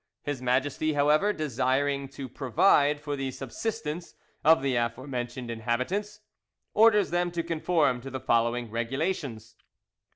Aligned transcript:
His 0.23 0.41
Majesty, 0.41 0.93
however, 0.93 1.31
desiring 1.31 2.07
to 2.09 2.27
provide 2.27 2.99
for 2.99 3.15
the 3.15 3.29
subsistence 3.29 4.15
of 4.43 4.63
the 4.63 4.75
afore 4.75 5.05
mentioned 5.05 5.51
inhabitants, 5.51 6.21
orders 6.73 7.11
them 7.11 7.29
to 7.33 7.43
conform 7.43 8.01
to 8.01 8.09
the 8.09 8.19
following 8.19 8.71
regulations. 8.71 9.55